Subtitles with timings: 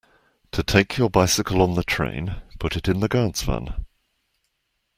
[0.53, 3.85] To take your bicycle on the train, put it in the guard’s van